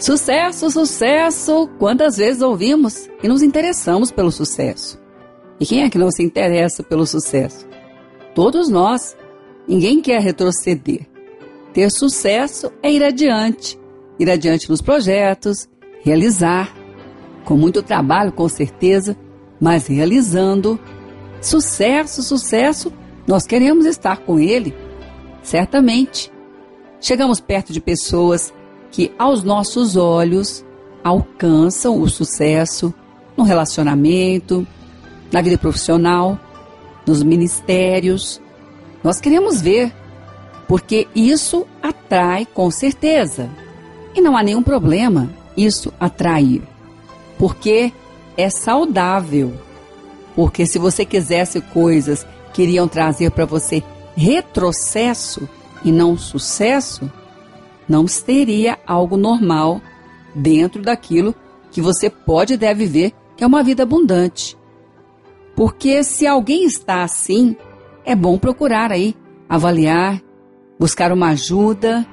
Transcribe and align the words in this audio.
Sucesso, 0.00 0.70
sucesso! 0.70 1.68
Quantas 1.78 2.16
vezes 2.16 2.40
ouvimos 2.40 3.06
e 3.22 3.28
nos 3.28 3.42
interessamos 3.42 4.10
pelo 4.10 4.32
sucesso? 4.32 4.98
E 5.60 5.66
quem 5.66 5.82
é 5.82 5.90
que 5.90 5.98
não 5.98 6.10
se 6.10 6.22
interessa 6.22 6.82
pelo 6.82 7.06
sucesso? 7.06 7.68
Todos 8.34 8.70
nós. 8.70 9.14
Ninguém 9.68 10.00
quer 10.00 10.22
retroceder. 10.22 11.06
Ter 11.74 11.90
sucesso 11.90 12.72
é 12.82 12.90
ir 12.90 13.04
adiante. 13.04 13.78
Ir 14.18 14.30
adiante 14.30 14.70
nos 14.70 14.80
projetos, 14.80 15.68
realizar. 16.02 16.74
Com 17.44 17.58
muito 17.58 17.82
trabalho, 17.82 18.32
com 18.32 18.48
certeza, 18.48 19.14
mas 19.60 19.86
realizando. 19.86 20.80
Sucesso, 21.42 22.22
sucesso, 22.22 22.90
nós 23.26 23.46
queremos 23.46 23.84
estar 23.84 24.20
com 24.20 24.40
ele. 24.40 24.74
Certamente. 25.42 26.32
Chegamos 27.02 27.38
perto 27.38 27.70
de 27.70 27.82
pessoas 27.82 28.50
que, 28.90 29.12
aos 29.18 29.42
nossos 29.42 29.96
olhos, 29.96 30.64
alcançam 31.02 32.00
o 32.00 32.08
sucesso 32.08 32.92
no 33.36 33.44
relacionamento, 33.44 34.66
na 35.32 35.40
vida 35.40 35.56
profissional, 35.56 36.38
nos 37.06 37.22
ministérios. 37.22 38.40
Nós 39.02 39.20
queremos 39.20 39.60
ver, 39.60 39.92
porque 40.68 41.08
isso 41.14 41.66
atrai 41.82 42.46
com 42.46 42.70
certeza. 42.70 43.48
E 44.14 44.20
não 44.20 44.36
há 44.36 44.42
nenhum 44.42 44.62
problema 44.62 45.30
isso 45.56 45.92
atrair, 45.98 46.62
porque 47.38 47.92
é 48.36 48.50
saudável. 48.50 49.52
Porque 50.34 50.66
se 50.66 50.78
você 50.78 51.04
quisesse 51.04 51.60
coisas 51.60 52.26
que 52.52 52.62
iriam 52.62 52.88
trazer 52.88 53.30
para 53.30 53.44
você 53.44 53.82
retrocesso 54.16 55.48
e 55.84 55.92
não 55.92 56.16
sucesso, 56.16 57.10
não 57.90 58.06
seria 58.06 58.78
algo 58.86 59.16
normal 59.16 59.82
dentro 60.32 60.80
daquilo 60.80 61.34
que 61.72 61.80
você 61.80 62.08
pode 62.08 62.54
e 62.54 62.56
deve 62.56 62.86
ver 62.86 63.12
que 63.36 63.42
é 63.42 63.46
uma 63.46 63.64
vida 63.64 63.82
abundante. 63.82 64.56
Porque 65.56 66.04
se 66.04 66.24
alguém 66.24 66.64
está 66.64 67.02
assim, 67.02 67.56
é 68.04 68.14
bom 68.14 68.38
procurar 68.38 68.92
aí, 68.92 69.16
avaliar, 69.48 70.22
buscar 70.78 71.10
uma 71.10 71.30
ajuda, 71.30 72.06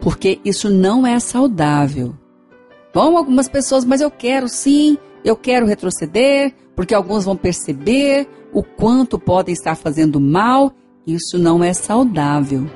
porque 0.00 0.38
isso 0.44 0.70
não 0.70 1.04
é 1.04 1.18
saudável. 1.18 2.14
Bom, 2.94 3.16
algumas 3.16 3.48
pessoas, 3.48 3.84
mas 3.84 4.00
eu 4.00 4.12
quero 4.12 4.48
sim, 4.48 4.96
eu 5.24 5.34
quero 5.34 5.66
retroceder, 5.66 6.54
porque 6.76 6.94
alguns 6.94 7.24
vão 7.24 7.36
perceber 7.36 8.28
o 8.52 8.62
quanto 8.62 9.18
podem 9.18 9.52
estar 9.52 9.74
fazendo 9.74 10.20
mal. 10.20 10.72
Isso 11.04 11.38
não 11.38 11.62
é 11.62 11.72
saudável. 11.72 12.70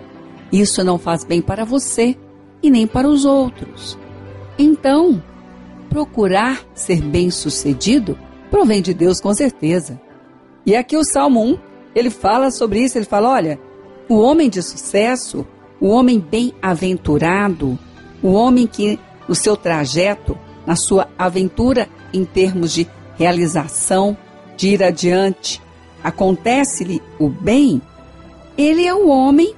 Isso 0.53 0.83
não 0.83 0.99
faz 0.99 1.25
bem 1.25 1.41
para 1.41 1.65
você 1.65 2.17
e 2.63 2.71
nem 2.71 2.87
para 2.87 3.09
os 3.09 3.25
outros. 3.25 3.99
Então, 4.59 5.23
procurar 5.89 6.63
ser 6.75 7.03
bem-sucedido 7.03 8.19
provém 8.51 8.83
de 8.83 8.93
Deus 8.93 9.21
com 9.21 9.33
certeza. 9.35 10.01
E 10.65 10.77
aqui 10.77 10.97
o 10.97 11.05
Salmo 11.05 11.43
1, 11.43 11.59
ele 11.95 12.11
fala 12.11 12.51
sobre 12.51 12.81
isso, 12.81 12.99
ele 12.99 13.05
fala, 13.05 13.31
olha, 13.31 13.59
o 14.09 14.19
homem 14.19 14.49
de 14.49 14.63
sucesso, 14.63 15.47
o 15.81 15.89
homem 15.89 16.21
bem-aventurado, 16.21 17.79
o 18.23 18.33
homem 18.33 18.67
que 18.67 18.99
no 19.29 19.35
seu 19.35 19.57
trajeto, 19.57 20.39
na 20.67 20.77
sua 20.77 21.09
aventura 21.19 21.89
em 22.13 22.25
termos 22.25 22.73
de 22.73 22.87
realização, 23.17 24.17
de 24.57 24.69
ir 24.69 24.83
adiante, 24.83 25.61
acontece-lhe 26.05 27.03
o 27.19 27.29
bem, 27.29 27.81
ele 28.57 28.87
é 28.87 28.95
o 28.95 29.09
homem 29.09 29.55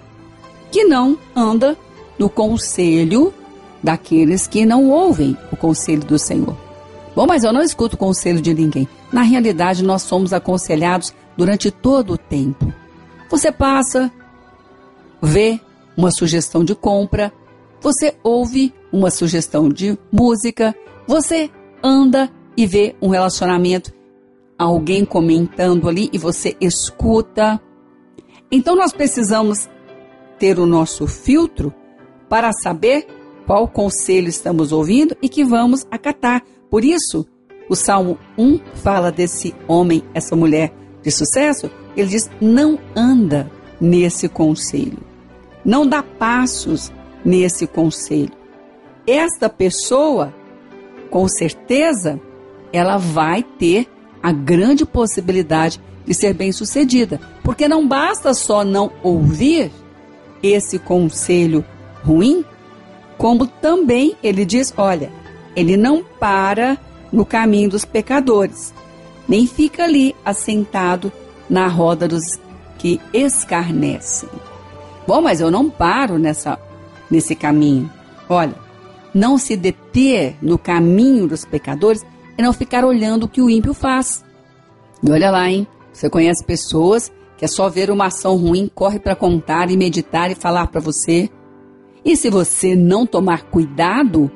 que 0.70 0.84
não 0.84 1.18
anda 1.34 1.76
no 2.18 2.28
conselho 2.28 3.32
daqueles 3.82 4.46
que 4.46 4.64
não 4.64 4.90
ouvem 4.90 5.36
o 5.52 5.56
conselho 5.56 6.04
do 6.04 6.18
Senhor. 6.18 6.56
Bom, 7.14 7.26
mas 7.26 7.44
eu 7.44 7.52
não 7.52 7.62
escuto 7.62 7.94
o 7.96 7.98
conselho 7.98 8.40
de 8.40 8.52
ninguém. 8.54 8.88
Na 9.12 9.22
realidade, 9.22 9.84
nós 9.84 10.02
somos 10.02 10.32
aconselhados 10.32 11.14
durante 11.36 11.70
todo 11.70 12.14
o 12.14 12.18
tempo. 12.18 12.72
Você 13.30 13.52
passa, 13.52 14.10
vê 15.22 15.60
uma 15.96 16.10
sugestão 16.10 16.64
de 16.64 16.74
compra, 16.74 17.32
você 17.80 18.14
ouve 18.22 18.72
uma 18.92 19.10
sugestão 19.10 19.68
de 19.68 19.98
música, 20.10 20.74
você 21.06 21.50
anda 21.82 22.30
e 22.56 22.66
vê 22.66 22.96
um 23.00 23.08
relacionamento, 23.08 23.92
alguém 24.58 25.04
comentando 25.04 25.88
ali 25.88 26.08
e 26.12 26.18
você 26.18 26.56
escuta. 26.60 27.60
Então 28.50 28.74
nós 28.74 28.92
precisamos 28.92 29.68
ter 30.38 30.58
o 30.58 30.66
nosso 30.66 31.06
filtro 31.06 31.72
para 32.28 32.52
saber 32.52 33.06
qual 33.46 33.68
conselho 33.68 34.28
estamos 34.28 34.72
ouvindo 34.72 35.16
e 35.20 35.28
que 35.28 35.44
vamos 35.44 35.86
acatar. 35.90 36.42
Por 36.70 36.84
isso, 36.84 37.26
o 37.68 37.74
Salmo 37.74 38.18
1 38.38 38.60
fala 38.74 39.10
desse 39.10 39.54
homem, 39.68 40.02
essa 40.12 40.34
mulher 40.34 40.72
de 41.02 41.10
sucesso. 41.10 41.70
Ele 41.96 42.08
diz: 42.08 42.30
não 42.40 42.78
anda 42.94 43.50
nesse 43.80 44.28
conselho, 44.28 44.98
não 45.64 45.86
dá 45.86 46.02
passos 46.02 46.92
nesse 47.24 47.66
conselho. 47.66 48.32
Esta 49.06 49.48
pessoa, 49.48 50.34
com 51.10 51.28
certeza, 51.28 52.20
ela 52.72 52.96
vai 52.96 53.42
ter 53.42 53.86
a 54.22 54.32
grande 54.32 54.86
possibilidade 54.86 55.80
de 56.06 56.14
ser 56.14 56.34
bem-sucedida, 56.34 57.20
porque 57.42 57.68
não 57.68 57.86
basta 57.86 58.34
só 58.34 58.64
não 58.64 58.90
ouvir 59.02 59.70
esse 60.42 60.78
conselho 60.78 61.64
ruim, 62.04 62.44
como 63.16 63.46
também 63.46 64.16
ele 64.22 64.44
diz: 64.44 64.72
olha, 64.76 65.10
ele 65.56 65.76
não 65.76 66.02
para 66.02 66.78
no 67.12 67.24
caminho 67.24 67.70
dos 67.70 67.84
pecadores, 67.84 68.74
nem 69.28 69.46
fica 69.46 69.84
ali 69.84 70.14
assentado 70.24 71.12
na 71.48 71.66
roda 71.66 72.06
dos 72.06 72.38
que 72.78 73.00
escarnecem. 73.12 74.28
Bom, 75.06 75.20
mas 75.20 75.40
eu 75.40 75.50
não 75.50 75.70
paro 75.70 76.18
nessa, 76.18 76.58
nesse 77.10 77.34
caminho. 77.34 77.90
Olha, 78.28 78.54
não 79.14 79.38
se 79.38 79.56
deter 79.56 80.36
no 80.42 80.58
caminho 80.58 81.28
dos 81.28 81.44
pecadores 81.44 82.04
e 82.36 82.42
não 82.42 82.52
ficar 82.52 82.84
olhando 82.84 83.24
o 83.24 83.28
que 83.28 83.40
o 83.40 83.48
ímpio 83.48 83.74
faz. 83.74 84.24
E 85.02 85.10
olha 85.10 85.30
lá, 85.30 85.48
hein? 85.48 85.66
Você 85.92 86.10
conhece 86.10 86.42
pessoas 86.44 87.12
que 87.36 87.44
é 87.44 87.48
só 87.48 87.68
ver 87.68 87.90
uma 87.90 88.06
ação 88.06 88.36
ruim, 88.36 88.70
corre 88.74 88.98
para 88.98 89.14
contar 89.14 89.70
e 89.70 89.76
meditar 89.76 90.30
e 90.30 90.34
falar 90.34 90.66
para 90.68 90.80
você. 90.80 91.28
E 92.04 92.16
se 92.16 92.28
você 92.28 92.76
não 92.76 93.06
tomar 93.06 93.44
cuidado, 93.44 94.30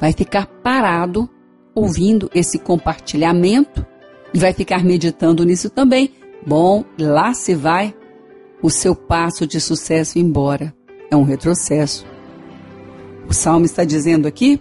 vai 0.00 0.12
ficar 0.12 0.46
parado 0.46 1.28
ouvindo 1.74 2.30
esse 2.34 2.58
compartilhamento 2.58 3.86
e 4.32 4.38
vai 4.38 4.52
ficar 4.52 4.84
meditando 4.84 5.44
nisso 5.44 5.70
também. 5.70 6.12
Bom, 6.46 6.84
lá 6.98 7.32
se 7.32 7.54
vai 7.54 7.94
o 8.60 8.68
seu 8.68 8.94
passo 8.96 9.46
de 9.46 9.60
sucesso 9.60 10.18
embora. 10.18 10.74
É 11.10 11.16
um 11.16 11.22
retrocesso. 11.22 12.04
O 13.28 13.32
salmo 13.32 13.64
está 13.64 13.84
dizendo 13.84 14.26
aqui, 14.26 14.60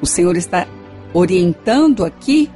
o 0.00 0.06
Senhor 0.06 0.36
está 0.36 0.66
orientando 1.12 2.04
aqui, 2.04 2.50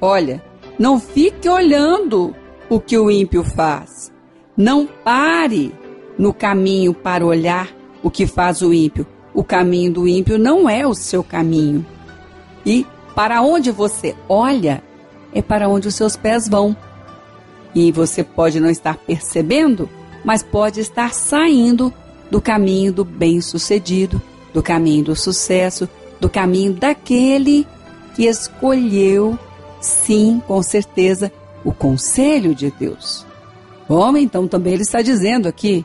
olha, 0.00 0.42
não 0.78 0.98
fique 0.98 1.48
olhando 1.48 2.34
o 2.68 2.80
que 2.80 2.96
o 2.96 3.10
ímpio 3.10 3.44
faz. 3.44 4.12
Não 4.56 4.86
pare 4.86 5.74
no 6.16 6.32
caminho 6.32 6.94
para 6.94 7.26
olhar 7.26 7.81
o 8.02 8.10
que 8.10 8.26
faz 8.26 8.62
o 8.62 8.72
ímpio. 8.72 9.06
O 9.34 9.42
caminho 9.42 9.92
do 9.92 10.08
ímpio 10.08 10.38
não 10.38 10.68
é 10.68 10.86
o 10.86 10.94
seu 10.94 11.22
caminho. 11.22 11.84
E 12.64 12.86
para 13.14 13.42
onde 13.42 13.70
você 13.70 14.14
olha 14.28 14.82
é 15.32 15.40
para 15.40 15.68
onde 15.68 15.88
os 15.88 15.94
seus 15.94 16.16
pés 16.16 16.48
vão. 16.48 16.76
E 17.74 17.90
você 17.90 18.22
pode 18.22 18.60
não 18.60 18.68
estar 18.68 18.96
percebendo, 18.98 19.88
mas 20.24 20.42
pode 20.42 20.80
estar 20.80 21.14
saindo 21.14 21.92
do 22.30 22.40
caminho 22.40 22.92
do 22.92 23.04
bem-sucedido, 23.04 24.20
do 24.52 24.62
caminho 24.62 25.04
do 25.04 25.16
sucesso, 25.16 25.88
do 26.20 26.28
caminho 26.28 26.74
daquele 26.74 27.66
que 28.14 28.26
escolheu, 28.26 29.38
sim, 29.80 30.42
com 30.46 30.62
certeza, 30.62 31.32
o 31.64 31.72
conselho 31.72 32.54
de 32.54 32.70
Deus. 32.70 33.26
Homem, 33.88 34.24
então 34.24 34.46
também 34.46 34.74
ele 34.74 34.82
está 34.82 35.02
dizendo 35.02 35.48
aqui, 35.48 35.84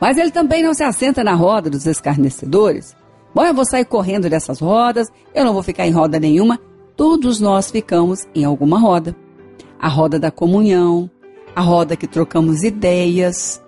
mas 0.00 0.16
ele 0.16 0.30
também 0.30 0.62
não 0.62 0.74
se 0.74 0.82
assenta 0.82 1.24
na 1.24 1.34
roda 1.34 1.68
dos 1.68 1.86
escarnecedores. 1.86 2.96
Bom, 3.34 3.44
eu 3.44 3.54
vou 3.54 3.64
sair 3.64 3.84
correndo 3.84 4.28
dessas 4.28 4.60
rodas, 4.60 5.08
eu 5.34 5.44
não 5.44 5.52
vou 5.52 5.62
ficar 5.62 5.86
em 5.86 5.92
roda 5.92 6.18
nenhuma. 6.18 6.58
Todos 6.96 7.40
nós 7.40 7.70
ficamos 7.70 8.26
em 8.34 8.44
alguma 8.44 8.78
roda. 8.78 9.14
A 9.78 9.88
roda 9.88 10.18
da 10.18 10.30
comunhão, 10.30 11.10
a 11.54 11.60
roda 11.60 11.96
que 11.96 12.06
trocamos 12.06 12.62
ideias. 12.62 13.62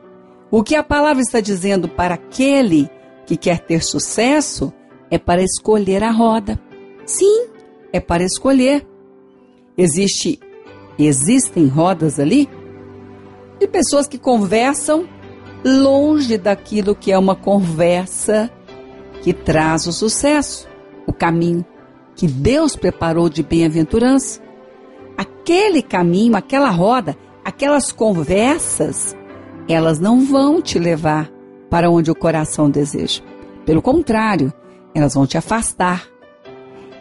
O 0.50 0.62
que 0.62 0.74
a 0.74 0.82
palavra 0.82 1.22
está 1.22 1.40
dizendo 1.40 1.88
para 1.88 2.14
aquele 2.14 2.90
que 3.26 3.36
quer 3.36 3.60
ter 3.60 3.82
sucesso 3.84 4.72
é 5.10 5.18
para 5.18 5.42
escolher 5.42 6.02
a 6.02 6.10
roda. 6.10 6.58
Sim, 7.04 7.46
é 7.92 8.00
para 8.00 8.24
escolher. 8.24 8.86
Existe 9.76 10.40
existem 10.98 11.66
rodas 11.66 12.20
ali 12.20 12.48
de 13.58 13.66
pessoas 13.66 14.06
que 14.06 14.18
conversam 14.18 15.08
longe 15.64 16.38
daquilo 16.38 16.94
que 16.94 17.12
é 17.12 17.18
uma 17.18 17.36
conversa 17.36 18.50
que 19.22 19.32
traz 19.32 19.86
o 19.86 19.92
sucesso, 19.92 20.70
caminho 21.20 21.64
que 22.16 22.26
Deus 22.26 22.74
preparou 22.74 23.28
de 23.28 23.42
bem-aventurança. 23.42 24.40
Aquele 25.16 25.82
caminho, 25.82 26.34
aquela 26.34 26.70
roda, 26.70 27.16
aquelas 27.44 27.92
conversas, 27.92 29.14
elas 29.68 30.00
não 30.00 30.24
vão 30.24 30.62
te 30.62 30.78
levar 30.78 31.30
para 31.68 31.90
onde 31.90 32.10
o 32.10 32.14
coração 32.14 32.70
deseja. 32.70 33.22
Pelo 33.66 33.82
contrário, 33.82 34.52
elas 34.94 35.14
vão 35.14 35.26
te 35.26 35.36
afastar. 35.36 36.08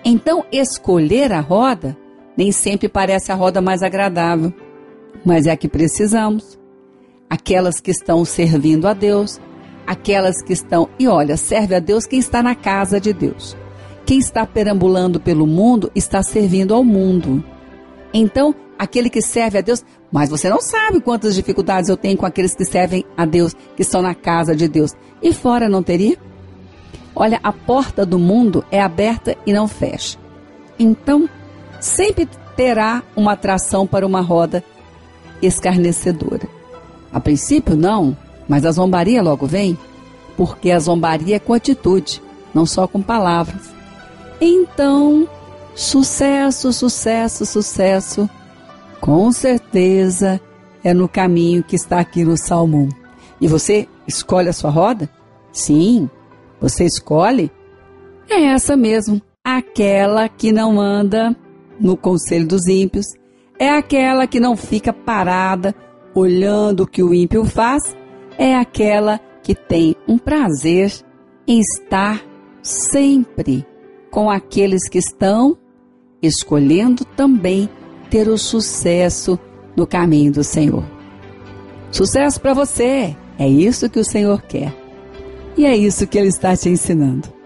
Então, 0.04 0.46
escolher 0.52 1.32
a 1.32 1.40
roda 1.40 1.98
nem 2.38 2.52
sempre 2.52 2.88
parece 2.88 3.32
a 3.32 3.36
roda 3.36 3.62
mais 3.62 3.84
agradável, 3.84 4.54
mas 5.26 5.48
é 5.48 5.52
a 5.52 5.58
que 5.58 5.68
precisamos. 5.68 6.60
Aquelas 7.30 7.80
que 7.80 7.92
estão 7.92 8.26
servindo 8.26 8.88
a 8.88 8.94
Deus, 8.94 9.40
aquelas 9.86 10.42
que 10.42 10.54
estão. 10.54 10.90
E 10.98 11.08
olha, 11.08 11.38
serve 11.38 11.76
a 11.76 11.80
Deus 11.80 12.06
quem 12.06 12.20
está 12.20 12.42
na 12.42 12.56
casa 12.56 13.00
de 13.00 13.14
Deus. 13.14 13.56
Quem 14.06 14.20
está 14.20 14.46
perambulando 14.46 15.20
pelo 15.20 15.46
mundo 15.46 15.92
está 15.94 16.24
servindo 16.24 16.74
ao 16.74 16.84
mundo. 16.84 17.44
Então, 18.14 18.56
aquele 18.78 19.10
que 19.10 19.22
serve 19.22 19.60
a 19.60 19.62
Deus, 19.62 19.84
mas 20.12 20.30
você 20.30 20.50
não 20.50 20.62
sabe 20.62 21.02
quantas 21.02 21.36
dificuldades 21.36 21.90
eu 21.90 21.98
tenho 21.98 22.18
com 22.18 22.26
aqueles 22.26 22.56
que 22.56 22.66
servem 22.66 23.06
a 23.16 23.26
Deus, 23.26 23.54
que 23.76 23.82
estão 23.82 24.02
na 24.02 24.16
casa 24.16 24.56
de 24.56 24.68
Deus. 24.68 24.94
E 25.22 25.34
fora 25.34 25.70
não 25.70 25.84
teria? 25.84 26.18
Olha, 27.16 27.40
a 27.44 27.52
porta 27.52 28.06
do 28.06 28.18
mundo 28.18 28.64
é 28.72 28.82
aberta 28.82 29.36
e 29.46 29.52
não 29.52 29.68
fecha. 29.68 30.18
Então, 30.78 31.30
sempre 31.80 32.28
terá 32.56 33.04
uma 33.16 33.34
atração 33.34 33.86
para 33.86 34.08
uma 34.08 34.22
roda 34.22 34.64
escarnecedora. 35.42 36.59
A 37.12 37.20
princípio, 37.20 37.76
não, 37.76 38.16
mas 38.48 38.66
a 38.66 38.72
zombaria 38.72 39.22
logo 39.22 39.46
vem, 39.46 39.78
porque 40.38 40.72
a 40.72 40.80
zombaria 40.80 41.36
é 41.36 41.40
com 41.40 41.54
atitude, 41.54 42.22
não 42.54 42.66
só 42.66 42.88
com 42.88 43.02
palavras. 43.02 43.72
Então, 44.40 45.28
sucesso, 45.76 46.72
sucesso, 46.72 47.46
sucesso, 47.46 48.30
com 49.02 49.32
certeza 49.32 50.40
é 50.84 50.94
no 50.94 51.08
caminho 51.08 51.64
que 51.64 51.76
está 51.76 52.00
aqui 52.00 52.24
no 52.24 52.38
Salmo 52.38 52.86
1. 52.86 52.90
E 53.42 53.48
você 53.48 53.88
escolhe 54.08 54.50
a 54.50 54.54
sua 54.54 54.70
roda? 54.70 55.10
Sim, 55.52 56.10
você 56.60 56.86
escolhe? 56.86 57.52
É 58.30 58.46
essa 58.46 58.76
mesmo, 58.78 59.22
aquela 59.44 60.30
que 60.30 60.52
não 60.52 60.80
anda 60.80 61.36
no 61.80 61.98
conselho 61.98 62.48
dos 62.48 62.68
ímpios, 62.68 63.08
é 63.58 63.70
aquela 63.70 64.28
que 64.28 64.40
não 64.40 64.56
fica 64.56 64.94
parada 64.94 65.74
olhando 66.14 66.84
o 66.84 66.88
que 66.88 67.04
o 67.04 67.14
ímpio 67.14 67.46
faz, 67.46 67.96
é 68.38 68.56
aquela 68.56 69.20
que 69.44 69.56
tem 69.56 69.96
um 70.08 70.18
prazer 70.18 70.92
em 71.48 71.60
estar 71.60 72.24
sempre 72.62 73.66
com 74.12 74.30
aqueles 74.30 74.88
que 74.88 74.98
estão 74.98 75.58
escolhendo 76.22 77.06
também 77.06 77.70
ter 78.10 78.28
o 78.28 78.38
sucesso 78.38 79.40
no 79.76 79.88
caminho 79.88 80.32
do 80.32 80.44
Senhor. 80.44 80.84
Sucesso 81.92 82.40
para 82.40 82.54
você! 82.54 83.16
É 83.38 83.48
isso 83.48 83.90
que 83.90 84.00
o 84.00 84.04
Senhor 84.04 84.42
quer. 84.42 84.76
E 85.56 85.66
é 85.66 85.76
isso 85.76 86.06
que 86.06 86.18
Ele 86.18 86.28
está 86.28 86.56
te 86.58 86.68
ensinando. 86.68 87.39